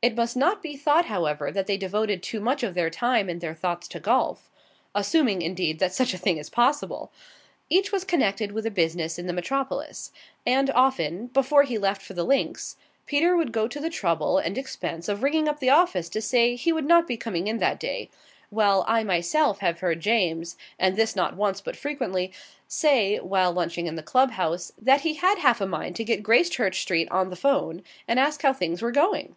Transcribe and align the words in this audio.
It 0.00 0.14
must 0.14 0.36
not 0.36 0.62
be 0.62 0.76
thought, 0.76 1.06
however, 1.06 1.50
that 1.50 1.66
they 1.66 1.76
devoted 1.76 2.22
too 2.22 2.38
much 2.38 2.62
of 2.62 2.74
their 2.74 2.88
time 2.90 3.28
and 3.28 3.40
their 3.40 3.56
thoughts 3.56 3.88
to 3.88 3.98
golf 3.98 4.48
assuming, 4.94 5.42
indeed, 5.42 5.80
that 5.80 5.92
such 5.92 6.14
a 6.14 6.18
thing 6.18 6.38
is 6.38 6.48
possible. 6.48 7.10
Each 7.68 7.90
was 7.90 8.04
connected 8.04 8.52
with 8.52 8.64
a 8.64 8.70
business 8.70 9.18
in 9.18 9.26
the 9.26 9.32
metropolis; 9.32 10.12
and 10.46 10.70
often, 10.70 11.26
before 11.26 11.64
he 11.64 11.78
left 11.78 12.00
for 12.00 12.14
the 12.14 12.22
links, 12.22 12.76
Peter 13.06 13.36
would 13.36 13.50
go 13.50 13.66
to 13.66 13.80
the 13.80 13.90
trouble 13.90 14.38
and 14.38 14.56
expense 14.56 15.08
of 15.08 15.24
ringing 15.24 15.48
up 15.48 15.58
the 15.58 15.70
office 15.70 16.08
to 16.10 16.22
say 16.22 16.54
he 16.54 16.72
would 16.72 16.86
not 16.86 17.08
be 17.08 17.16
coming 17.16 17.48
in 17.48 17.58
that 17.58 17.80
day; 17.80 18.08
while 18.50 18.84
I 18.86 19.02
myself 19.02 19.58
have 19.58 19.80
heard 19.80 19.98
James 19.98 20.56
and 20.78 20.94
this 20.94 21.16
not 21.16 21.34
once, 21.34 21.60
but 21.60 21.74
frequently 21.74 22.30
say, 22.68 23.16
while 23.18 23.50
lunching 23.50 23.88
in 23.88 23.96
the 23.96 24.02
club 24.04 24.30
house, 24.30 24.70
that 24.80 25.00
he 25.00 25.14
had 25.14 25.38
half 25.38 25.60
a 25.60 25.66
mind 25.66 25.96
to 25.96 26.04
get 26.04 26.22
Gracechurch 26.22 26.80
Street 26.80 27.08
on 27.10 27.30
the 27.30 27.34
'phone 27.34 27.82
and 28.06 28.20
ask 28.20 28.40
how 28.42 28.52
things 28.52 28.80
were 28.80 28.92
going. 28.92 29.34